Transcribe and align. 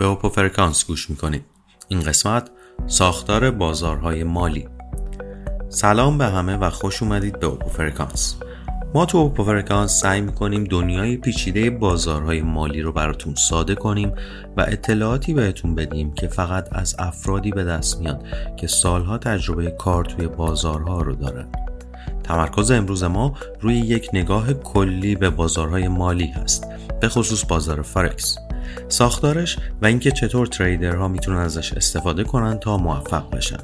به 0.00 0.06
اوپو 0.06 0.28
فرکانس 0.28 0.86
گوش 0.86 1.10
می‌کنید. 1.10 1.44
این 1.88 2.00
قسمت 2.00 2.50
ساختار 2.86 3.50
بازارهای 3.50 4.24
مالی. 4.24 4.68
سلام 5.68 6.18
به 6.18 6.26
همه 6.26 6.56
و 6.56 6.70
خوش 6.70 7.02
اومدید 7.02 7.40
به 7.40 7.46
اوپو 7.46 7.68
فرکانس 7.68 8.36
ما 8.94 9.06
تو 9.06 9.18
اوپو 9.18 9.44
فرکانس 9.44 10.00
سعی 10.00 10.20
می‌کنیم 10.20 10.64
دنیای 10.64 11.16
پیچیده 11.16 11.70
بازارهای 11.70 12.42
مالی 12.42 12.82
رو 12.82 12.92
براتون 12.92 13.34
ساده 13.34 13.74
کنیم 13.74 14.12
و 14.56 14.60
اطلاعاتی 14.68 15.34
بهتون 15.34 15.74
بدیم 15.74 16.12
که 16.12 16.28
فقط 16.28 16.68
از 16.72 16.96
افرادی 16.98 17.50
به 17.50 17.64
دست 17.64 18.00
میاد 18.00 18.24
که 18.56 18.66
سالها 18.66 19.18
تجربه 19.18 19.70
کار 19.70 20.04
توی 20.04 20.26
بازارها 20.26 21.02
رو 21.02 21.14
دارن. 21.14 21.48
تمرکز 22.24 22.70
امروز 22.70 23.04
ما 23.04 23.34
روی 23.60 23.76
یک 23.76 24.10
نگاه 24.12 24.52
کلی 24.52 25.14
به 25.14 25.30
بازارهای 25.30 25.88
مالی 25.88 26.26
هست 26.26 26.66
به 27.00 27.08
خصوص 27.08 27.44
بازار 27.44 27.82
فارکس 27.82 28.36
ساختارش 28.88 29.58
و 29.82 29.86
اینکه 29.86 30.10
چطور 30.10 30.46
تریدرها 30.46 31.08
می‌تونن 31.08 31.38
ازش 31.38 31.72
استفاده 31.72 32.24
کنن 32.24 32.58
تا 32.58 32.76
موفق 32.76 33.30
بشن 33.30 33.58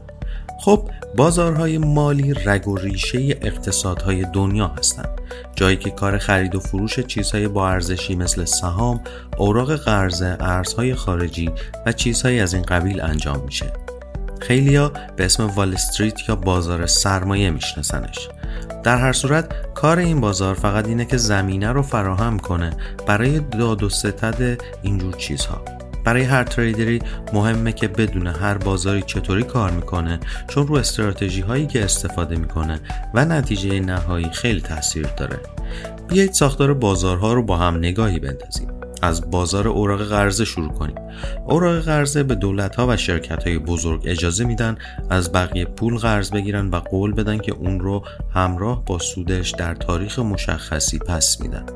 خب 0.61 0.91
بازارهای 1.17 1.79
مالی 1.79 2.35
رگ 2.35 2.69
و 2.69 2.77
ریشه 2.77 3.19
اقتصادهای 3.19 4.25
دنیا 4.33 4.69
هستند 4.69 5.21
جایی 5.55 5.77
که 5.77 5.91
کار 5.91 6.19
خرید 6.19 6.55
و 6.55 6.61
فروش 6.61 7.01
چیزهای 7.01 7.49
با 7.49 7.69
ارزشی 7.69 8.15
مثل 8.15 8.45
سهام، 8.45 9.01
اوراق 9.37 9.77
قرضه، 9.77 10.37
ارزهای 10.41 10.95
خارجی 10.95 11.51
و 11.87 11.93
چیزهایی 11.93 12.41
از 12.41 12.55
این 12.55 12.63
قبیل 12.63 13.01
انجام 13.01 13.45
میشه. 13.45 13.73
خیلیا 14.41 14.93
به 15.17 15.25
اسم 15.25 15.47
وال 15.47 15.75
استریت 15.75 16.29
یا 16.29 16.37
بازار 16.37 16.87
سرمایه 16.87 17.51
میشناسنش. 17.51 18.29
در 18.83 18.99
هر 18.99 19.13
صورت 19.13 19.73
کار 19.75 19.99
این 19.99 20.21
بازار 20.21 20.55
فقط 20.55 20.87
اینه 20.89 21.05
که 21.05 21.17
زمینه 21.17 21.73
رو 21.73 21.83
فراهم 21.83 22.39
کنه. 22.39 22.71
برای 23.07 23.39
داد 23.39 23.83
و 23.83 23.89
ستد 23.89 24.61
اینجور 24.83 25.15
چیزها. 25.15 25.63
برای 26.05 26.23
هر 26.23 26.45
تریدری 26.45 27.03
مهمه 27.33 27.73
که 27.73 27.89
بدونه 27.89 28.33
هر 28.33 28.59
بازاری 28.59 29.03
چطوری 29.03 29.43
کار 29.43 29.71
می‌کنه 29.71 30.21
چون 30.49 30.67
رو 30.67 30.75
استراتژی 30.75 31.41
هایی 31.41 31.67
که 31.67 31.85
استفاده 31.85 32.37
می‌کنه 32.37 32.81
و 33.15 33.25
نتیجه 33.25 33.81
نهایی 33.81 34.31
خیلی 34.33 34.61
تاثیر 34.61 35.07
داره. 35.17 35.41
بیایید 36.09 36.33
ساختار 36.33 36.75
بازارها 36.75 37.33
رو 37.33 37.43
با 37.43 37.57
هم 37.57 37.77
نگاهی 37.77 38.19
بندازیم. 38.19 38.69
از 39.03 39.31
بازار 39.31 39.69
اوراق 39.69 40.03
قرضه 40.03 40.45
شروع 40.45 40.73
کنیم. 40.73 40.95
اوراق 41.47 41.81
قرضه 41.81 42.23
به 42.23 42.35
دولت 42.35 42.77
ها 42.77 42.87
و 42.87 42.97
شرکت 42.97 43.47
های 43.47 43.59
بزرگ 43.59 44.03
اجازه 44.05 44.45
میدن 44.45 44.77
از 45.11 45.33
بقیه 45.33 45.65
پول 45.65 45.97
قرض 45.97 46.31
بگیرن 46.31 46.69
و 46.69 46.77
قول 46.77 47.13
بدن 47.13 47.39
که 47.39 47.53
اون 47.53 47.81
رو 47.81 48.03
همراه 48.35 48.85
با 48.85 48.99
سودش 48.99 49.51
در 49.51 49.75
تاریخ 49.75 50.19
مشخصی 50.19 50.99
پس 50.99 51.41
میدن. 51.41 51.67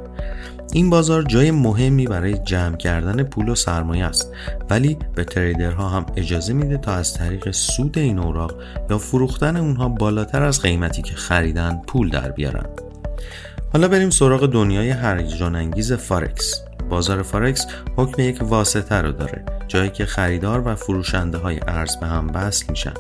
این 0.73 0.91
بازار 0.91 1.23
جای 1.23 1.51
مهمی 1.51 2.07
برای 2.07 2.39
جمع 2.39 2.77
کردن 2.77 3.23
پول 3.23 3.49
و 3.49 3.55
سرمایه 3.55 4.05
است 4.05 4.33
ولی 4.71 4.97
به 5.15 5.25
trader 5.25 5.80
ها 5.80 5.89
هم 5.89 6.07
اجازه 6.17 6.53
میده 6.53 6.79
تا 6.79 6.93
از 6.93 7.15
طریق 7.15 7.51
سود 7.51 7.99
این 7.99 8.19
اوراق 8.19 8.55
یا 8.91 8.99
فروختن 8.99 9.57
اونها 9.57 9.89
بالاتر 9.89 10.43
از 10.43 10.63
قیمتی 10.63 11.03
که 11.03 11.15
خریدن 11.15 11.83
پول 11.87 12.09
در 12.09 12.31
بیارن. 12.31 12.67
حالا 13.73 13.89
بریم 13.89 14.11
سراغ 14.11 14.47
دنیای 14.47 14.93
هیجان 14.93 15.57
انگیز 15.57 15.93
فارکس 15.93 16.63
بازار 16.91 17.23
فارکس 17.23 17.67
حکم 17.97 18.23
یک 18.23 18.39
واسطه 18.43 18.95
رو 18.95 19.13
داره 19.13 19.45
جایی 19.69 19.91
که 19.91 20.07
خریدار 20.07 20.69
و 20.69 20.75
فروشنده 20.75 21.39
های 21.39 21.61
ارز 21.69 21.97
به 21.97 22.07
هم 22.07 22.31
وصل 22.35 22.67
میشن. 22.69 22.95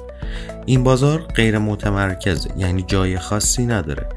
این 0.66 0.84
بازار 0.84 1.20
غیر 1.20 1.58
متمرکز 1.58 2.48
یعنی 2.56 2.82
جای 2.82 3.18
خاصی 3.18 3.66
نداره 3.66 4.08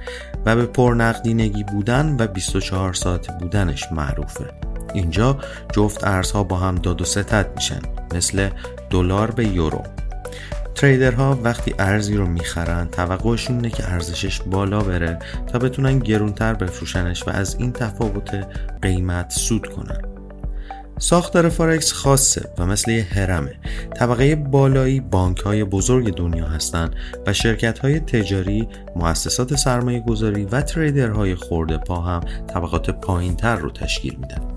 و 0.46 0.56
به 0.56 0.66
پرنقدینگی 0.66 1.64
بودن 1.64 2.16
و 2.20 2.28
24 2.28 2.94
ساعت 2.94 3.40
بودنش 3.40 3.92
معروفه. 3.92 4.46
اینجا 4.94 5.38
جفت 5.74 6.04
ارزها 6.04 6.44
با 6.44 6.58
هم 6.58 6.76
داد 6.76 7.02
و 7.02 7.06
ستد 7.06 7.52
میشن 7.56 7.82
مثل 8.16 8.50
دلار 8.90 9.32
به 9.32 9.48
یورو. 9.48 9.84
تریدرها 10.76 11.40
وقتی 11.44 11.76
ارزی 11.80 12.16
رو 12.16 12.26
می‌خرن 12.26 12.88
توقعشون 12.88 13.56
اینه 13.56 13.70
که 13.70 13.92
ارزشش 13.92 14.42
بالا 14.42 14.80
بره 14.80 15.20
تا 15.48 15.60
بتونن 15.60 16.00
گرونتر 16.00 16.54
بفروشنش 16.54 17.28
و 17.28 17.30
از 17.30 17.56
این 17.60 17.72
تفاوت 17.72 18.48
قیمت 18.82 19.32
سود 19.32 19.66
کنن. 19.66 20.02
ساختار 21.00 21.50
فارکس 21.50 21.92
خاصه 21.92 22.50
و 22.58 22.66
مثل 22.66 22.92
یه 22.92 23.04
هرمه 23.04 23.56
طبقه 23.96 24.36
بالایی 24.36 25.00
بانک 25.00 25.40
های 25.40 25.64
بزرگ 25.64 26.16
دنیا 26.16 26.46
هستند 26.46 26.96
و 27.28 27.34
شرکت 27.34 27.80
های 27.80 28.00
تجاری 28.00 28.68
مؤسسات 28.96 29.56
سرمایه 29.56 30.00
گذاری 30.00 30.46
و 30.46 30.62
تریدرهای 30.62 31.36
خورده 31.36 31.78
پا 31.78 32.02
هم 32.02 32.22
طبقات 32.48 32.90
پایین 32.90 33.36
تر 33.36 33.56
رو 33.56 33.72
تشکیل 33.72 34.16
میدن. 34.16 34.53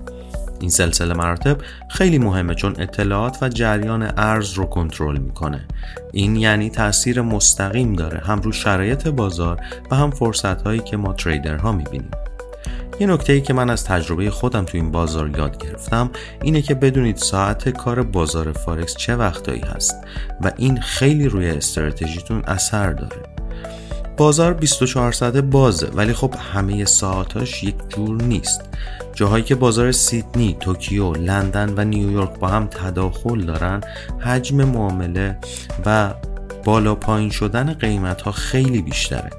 این 0.59 0.69
سلسله 0.69 1.13
مراتب 1.13 1.57
خیلی 1.89 2.17
مهمه 2.17 2.55
چون 2.55 2.75
اطلاعات 2.79 3.37
و 3.43 3.49
جریان 3.49 4.13
ارز 4.17 4.53
رو 4.53 4.65
کنترل 4.65 5.17
می‌کنه. 5.17 5.65
این 6.13 6.35
یعنی 6.35 6.69
تاثیر 6.69 7.21
مستقیم 7.21 7.93
داره 7.93 8.19
هم 8.19 8.41
رو 8.41 8.51
شرایط 8.51 9.07
بازار 9.07 9.61
و 9.91 9.95
هم 9.95 10.11
فرصت 10.11 10.61
هایی 10.61 10.79
که 10.79 10.97
ما 10.97 11.13
تریدرها 11.13 11.71
می‌بینیم. 11.71 12.11
یه 12.99 13.07
نکته 13.07 13.33
ای 13.33 13.41
که 13.41 13.53
من 13.53 13.69
از 13.69 13.85
تجربه 13.85 14.29
خودم 14.29 14.65
تو 14.65 14.77
این 14.77 14.91
بازار 14.91 15.37
یاد 15.37 15.57
گرفتم 15.57 16.09
اینه 16.41 16.61
که 16.61 16.75
بدونید 16.75 17.17
ساعت 17.17 17.69
کار 17.69 18.03
بازار 18.03 18.51
فارکس 18.51 18.95
چه 18.95 19.15
وقتایی 19.15 19.61
هست 19.61 19.95
و 20.41 20.51
این 20.57 20.81
خیلی 20.81 21.29
روی 21.29 21.49
استراتژیتون 21.49 22.43
اثر 22.47 22.93
داره. 22.93 23.36
بازار 24.17 24.53
24 24.53 25.11
ساعته 25.11 25.41
بازه 25.41 25.87
ولی 25.87 26.13
خب 26.13 26.33
همه 26.53 26.85
ساعتاش 26.85 27.63
یک 27.63 27.75
جور 27.89 28.21
نیست. 28.23 28.61
جاهایی 29.13 29.43
که 29.43 29.55
بازار 29.55 29.91
سیدنی، 29.91 30.57
توکیو، 30.59 31.13
لندن 31.13 31.73
و 31.77 31.83
نیویورک 31.83 32.39
با 32.39 32.47
هم 32.47 32.67
تداخل 32.67 33.41
دارن 33.41 33.81
حجم 34.19 34.63
معامله 34.63 35.37
و 35.85 36.13
بالا 36.63 36.95
پایین 36.95 37.29
شدن 37.29 37.73
قیمت 37.73 38.21
ها 38.21 38.31
خیلی 38.31 38.81
بیشتره. 38.81 39.29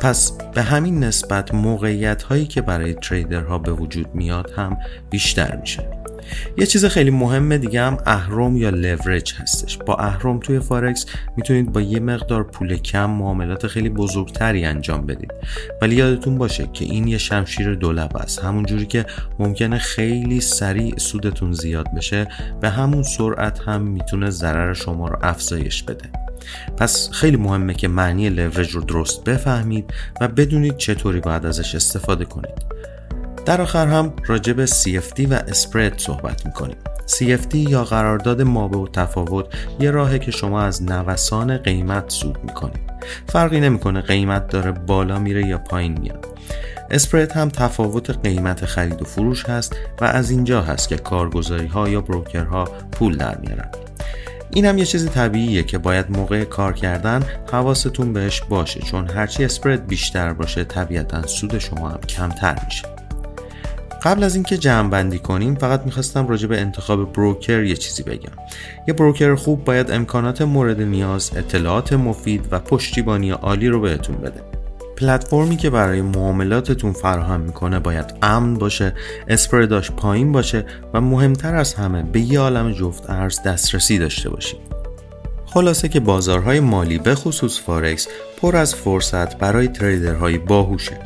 پس 0.00 0.32
به 0.54 0.62
همین 0.62 1.04
نسبت 1.04 1.54
موقعیت 1.54 2.22
هایی 2.22 2.46
که 2.46 2.62
برای 2.62 2.94
trader 2.94 3.49
ها 3.49 3.58
به 3.58 3.72
وجود 3.72 4.14
میاد 4.14 4.50
هم 4.56 4.78
بیشتر 5.10 5.56
میشه. 5.56 5.97
یه 6.56 6.66
چیز 6.66 6.84
خیلی 6.84 7.10
مهمه 7.10 7.58
دیگه 7.58 7.82
هم 7.82 7.98
اهرم 8.06 8.56
یا 8.56 8.70
لورج 8.70 9.34
هستش. 9.34 9.78
با 9.78 9.94
اهرم 9.94 10.40
توی 10.40 10.60
فارکس 10.60 11.06
می‌تونید 11.36 11.72
با 11.72 11.80
یه 11.80 12.00
مقدار 12.00 12.44
پول 12.44 12.76
کم 12.76 13.10
معاملات 13.10 13.66
خیلی 13.66 13.88
بزرگتری 13.88 14.64
انجام 14.64 15.06
بدید. 15.06 15.32
ولی 15.82 15.94
یادتون 15.94 16.38
باشه 16.38 16.68
که 16.72 16.84
این 16.84 17.08
یه 17.08 17.18
شمشیر 17.18 17.74
دولب 17.74 18.16
است. 18.16 18.44
همون 18.44 18.66
جوری 18.66 18.86
که 18.86 19.06
ممکنه 19.38 19.78
خیلی 19.78 20.40
سریع 20.40 20.98
سودتون 20.98 21.52
زیاد 21.52 21.86
بشه 21.96 22.28
به 22.60 22.70
همون 22.70 23.02
سرعت 23.02 23.58
هم 23.58 23.82
می‌تونه 23.82 24.30
ضرر 24.30 24.74
شما 24.74 25.08
رو 25.08 25.18
افزایش 25.22 25.82
بده. 25.82 26.10
پس 26.76 27.10
خیلی 27.12 27.36
مهمه 27.36 27.74
که 27.74 27.88
معنی 27.88 28.28
لورج 28.28 28.70
رو 28.70 28.80
درست 28.80 29.24
بفهمید 29.24 29.94
و 30.20 30.28
بدونید 30.28 30.76
چطوری 30.76 31.20
باید 31.20 31.46
ازش 31.46 31.74
استفاده 31.74 32.24
کنید. 32.24 32.77
در 33.48 33.62
آخر 33.62 33.86
هم 33.86 34.12
راجع 34.26 34.52
به 34.52 34.66
CFD 34.66 35.26
و 35.30 35.34
اسپرد 35.34 35.98
صحبت 35.98 36.46
می‌کنیم. 36.46 36.76
CFD 37.06 37.54
یا 37.54 37.84
قرارداد 37.84 38.42
ما 38.42 38.68
و 38.68 38.88
تفاوت 38.88 39.46
یه 39.80 39.90
راهه 39.90 40.18
که 40.18 40.30
شما 40.30 40.62
از 40.62 40.82
نوسان 40.82 41.56
قیمت 41.56 42.10
سود 42.10 42.38
می‌کنید. 42.44 42.80
فرقی 43.28 43.60
نمی‌کنه 43.60 44.00
قیمت 44.00 44.48
داره 44.48 44.72
بالا 44.72 45.18
میره 45.18 45.46
یا 45.46 45.58
پایین 45.58 46.00
میاد. 46.00 46.26
اسپرد 46.90 47.32
هم 47.32 47.48
تفاوت 47.48 48.10
قیمت 48.10 48.64
خرید 48.64 49.02
و 49.02 49.04
فروش 49.04 49.46
هست 49.46 49.76
و 50.00 50.04
از 50.04 50.30
اینجا 50.30 50.62
هست 50.62 50.88
که 50.88 50.96
کارگزاری 50.96 51.66
ها 51.66 51.88
یا 51.88 52.00
بروکرها 52.00 52.64
پول 52.92 53.16
در 53.16 53.38
میارن. 53.38 53.68
این 54.50 54.64
هم 54.64 54.78
یه 54.78 54.84
چیز 54.84 55.10
طبیعیه 55.10 55.62
که 55.62 55.78
باید 55.78 56.10
موقع 56.10 56.44
کار 56.44 56.72
کردن 56.72 57.22
حواستون 57.52 58.12
بهش 58.12 58.40
باشه 58.40 58.80
چون 58.80 59.10
هرچی 59.10 59.44
اسپرد 59.44 59.86
بیشتر 59.86 60.32
باشه 60.32 60.64
طبیعتا 60.64 61.26
سود 61.26 61.58
شما 61.58 61.88
هم 61.88 62.00
کمتر 62.00 62.56
میشه. 62.64 62.97
قبل 64.02 64.24
از 64.24 64.34
اینکه 64.34 64.58
جمع 64.58 64.90
بندی 64.90 65.18
کنیم 65.18 65.54
فقط 65.54 65.82
می‌خواستم 65.84 66.28
راجع 66.28 66.48
به 66.48 66.60
انتخاب 66.60 67.12
بروکر 67.12 67.62
یه 67.62 67.76
چیزی 67.76 68.02
بگم. 68.02 68.32
یه 68.88 68.94
بروکر 68.94 69.34
خوب 69.34 69.64
باید 69.64 69.90
امکانات 69.90 70.42
مورد 70.42 70.82
نیاز 70.82 71.30
اطلاعات 71.36 71.92
مفید 71.92 72.48
و 72.50 72.58
پشتیبانی 72.58 73.30
عالی 73.30 73.68
رو 73.68 73.80
بهتون 73.80 74.16
بده. 74.16 74.42
پلتفرمی 74.96 75.56
که 75.56 75.70
برای 75.70 76.02
معاملاتتون 76.02 76.92
فراهم 76.92 77.40
می‌کنه 77.40 77.80
باید 77.80 78.14
امن 78.22 78.54
باشه 78.54 78.94
اسپرداش 79.28 79.90
پایین 79.90 80.32
باشه 80.32 80.66
و 80.94 81.00
مهمتر 81.00 81.54
از 81.54 81.74
همه 81.74 82.02
به 82.02 82.20
یه 82.20 82.40
عالم 82.40 82.72
جفت 82.72 83.10
ارز 83.10 83.42
دسترسی 83.42 83.98
داشته 83.98 84.30
باشید. 84.30 84.60
خلاصه 85.46 85.88
که 85.88 86.00
بازارهای 86.00 86.60
مالی 86.60 86.98
به 86.98 87.14
خصوص 87.14 87.60
فارکس 87.60 88.08
پر 88.42 88.56
از 88.56 88.74
فرصت 88.74 89.38
برای 89.38 89.68
تریدرهای 89.68 90.38
باهوشه. 90.38 91.00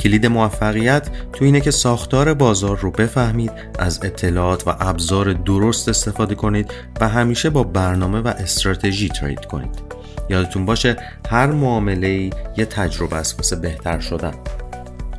کلید 0.00 0.26
موفقیت 0.26 1.08
تو 1.32 1.44
اینه 1.44 1.60
که 1.60 1.70
ساختار 1.70 2.34
بازار 2.34 2.78
رو 2.78 2.90
بفهمید 2.90 3.52
از 3.78 4.00
اطلاعات 4.04 4.68
و 4.68 4.76
ابزار 4.80 5.32
درست 5.32 5.88
استفاده 5.88 6.34
کنید 6.34 6.70
و 7.00 7.08
همیشه 7.08 7.50
با 7.50 7.62
برنامه 7.62 8.20
و 8.20 8.28
استراتژی 8.28 9.08
ترید 9.08 9.44
کنید. 9.44 9.82
یادتون 10.30 10.66
باشه 10.66 10.96
هر 11.30 11.46
معامله 11.46 12.30
یه 12.56 12.64
تجربه 12.64 13.16
است 13.16 13.36
واسه 13.38 13.56
بهتر 13.56 14.00
شدن. 14.00 14.34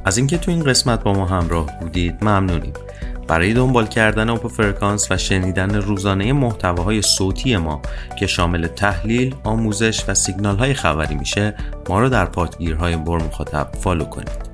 از 0.05 0.17
اینکه 0.17 0.37
تو 0.37 0.51
این 0.51 0.63
قسمت 0.63 1.03
با 1.03 1.13
ما 1.13 1.25
همراه 1.25 1.79
بودید 1.79 2.23
ممنونیم. 2.23 2.73
برای 3.27 3.53
دنبال 3.53 3.87
کردن 3.87 4.29
اوپو 4.29 4.47
فرکانس 4.47 5.11
و 5.11 5.17
شنیدن 5.17 5.75
روزانه 5.75 6.33
محتواهای 6.33 7.01
صوتی 7.01 7.57
ما 7.57 7.81
که 8.19 8.27
شامل 8.27 8.67
تحلیل، 8.67 9.35
آموزش 9.43 10.03
و 10.07 10.13
سیگنال 10.13 10.57
های 10.57 10.73
خبری 10.73 11.15
میشه 11.15 11.55
ما 11.89 11.99
رو 11.99 12.09
در 12.09 12.25
پادگیرهای 12.25 12.95
بر 12.95 13.17
مخاطب 13.17 13.71
فالو 13.81 14.05
کنید. 14.05 14.50